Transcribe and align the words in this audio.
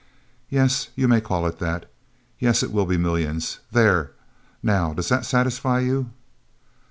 "Yes, 0.49 0.89
you 0.95 1.07
may 1.07 1.21
call 1.21 1.45
it 1.45 1.59
that. 1.59 1.85
Yes, 2.39 2.63
it 2.63 2.71
will 2.71 2.87
be 2.87 2.97
millions. 2.97 3.59
There, 3.71 4.13
now 4.63 4.95
does 4.95 5.09
that 5.09 5.25
satisfy 5.25 5.81
you?" 5.81 6.09